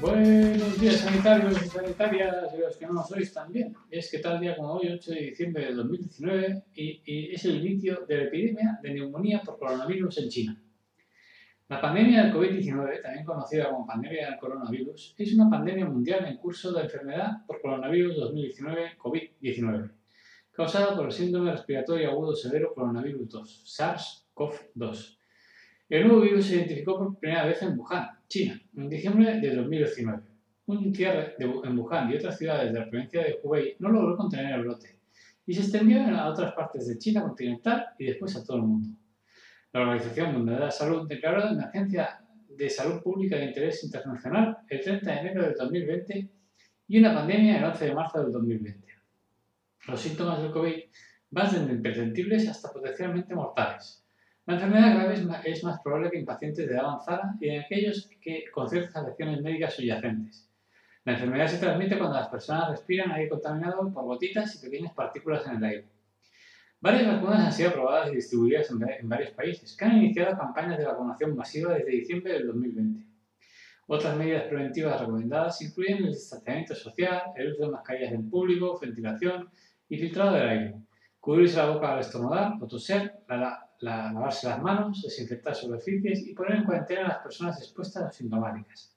[0.00, 3.74] Buenos días sanitarios y sanitarias y los que no lo sois también.
[3.90, 7.66] Es que tal día como hoy, 8 de diciembre de 2019, y, y es el
[7.66, 10.62] inicio de la epidemia de neumonía por coronavirus en China.
[11.68, 16.36] La pandemia del COVID-19, también conocida como pandemia del coronavirus, es una pandemia mundial en
[16.36, 19.90] curso de enfermedad por coronavirus 2019 COVID-19,
[20.52, 25.17] causada por el síndrome respiratorio agudo severo coronavirus 2, SARS-CoV-2.
[25.88, 30.22] El nuevo virus se identificó por primera vez en Wuhan, China, en diciembre de 2019.
[30.66, 34.52] Un cierre en Wuhan y otras ciudades de la provincia de Hubei no logró contener
[34.52, 34.98] el brote
[35.46, 38.88] y se extendió a otras partes de China continental y después a todo el mundo.
[39.72, 44.58] La Organización Mundial de la Salud declaró la emergencia de salud pública de interés internacional
[44.68, 46.30] el 30 de enero del 2020
[46.88, 48.86] y una pandemia el 11 de marzo del 2020.
[49.86, 50.82] Los síntomas del COVID
[51.30, 54.04] van desde imperceptibles hasta potencialmente mortales.
[54.48, 58.08] La enfermedad grave es más, probable que en pacientes de edad avanzada y en aquellos
[58.18, 60.48] que, con ciertas afecciones médicas subyacentes.
[61.04, 65.46] La enfermedad se transmite cuando las personas respiran aire contaminado por gotitas y pequeñas partículas
[65.46, 65.88] en el aire.
[66.80, 70.86] Varias vacunas han sido aprobadas y distribuidas en varios países, que han iniciado campañas de
[70.86, 73.04] vacunación masiva desde diciembre del 2020.
[73.86, 79.50] Otras medidas preventivas recomendadas incluyen el distanciamiento social, el uso de mascarillas en público, ventilación
[79.90, 80.74] y filtrado del aire,
[81.20, 86.58] cubrirse la boca al estornudar o toser, la, lavarse las manos, desinfectar superficies y poner
[86.58, 88.94] en cuarentena a las personas expuestas a sintomáticas.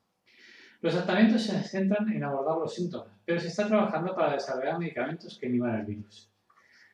[0.81, 5.37] Los tratamientos se centran en abordar los síntomas, pero se está trabajando para desarrollar medicamentos
[5.37, 6.31] que inhiban el virus.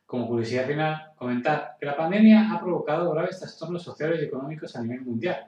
[0.05, 4.81] Como curiosidad final, comentar que la pandemia ha provocado graves trastornos sociales y económicos a
[4.81, 5.47] nivel mundial,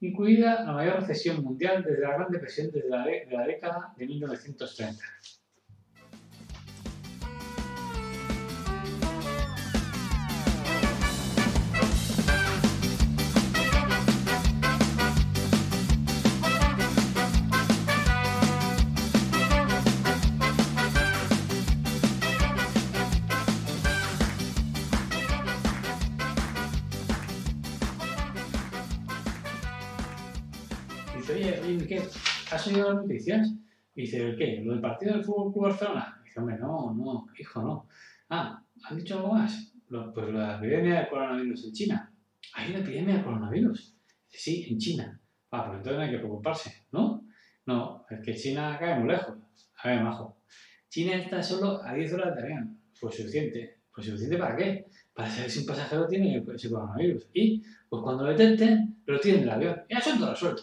[0.00, 4.06] incluida la mayor recesión mundial desde la Gran Depresión desde la, de la década de
[4.06, 5.04] 1930.
[31.18, 32.02] Dice, oye, oye, ¿qué?
[32.52, 33.52] ¿Has oído las noticias?
[33.92, 34.62] Dice, ¿el qué?
[34.64, 36.22] ¿Lo del partido del Fútbol Club Barcelona?
[36.24, 37.88] Dice, hombre, no, no, hijo, no.
[38.30, 39.72] Ah, ¿han dicho algo más?
[39.88, 42.12] Lo, pues la epidemia de coronavirus en China.
[42.54, 43.96] ¿Hay una epidemia de coronavirus?
[44.30, 45.20] Dice, sí, en China.
[45.50, 47.24] Ah, pues entonces no hay que preocuparse, ¿no?
[47.66, 49.36] No, es que China cae muy lejos.
[49.82, 50.38] A ver, majo.
[50.88, 52.78] China está solo a 10 horas de avión.
[53.00, 53.78] Pues suficiente.
[53.92, 54.86] ¿Pues suficiente para qué?
[55.12, 57.26] Para saber si un pasajero tiene ese coronavirus.
[57.34, 59.82] Y, pues cuando lo detecten, lo tienen del avión.
[59.88, 60.62] Y asunto resuelto.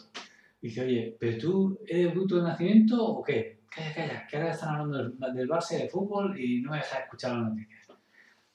[0.66, 3.60] Dice, oye, ¿pero tú eres bruto de nacimiento o qué?
[3.70, 7.02] Calla, calla, que ahora están hablando del, del Barça de fútbol y no me dejas
[7.02, 7.88] escuchar las noticias.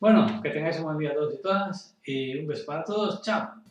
[0.00, 3.22] Bueno, que tengáis un buen día a todos y todas y un beso para todos.
[3.22, 3.62] ¡Chao!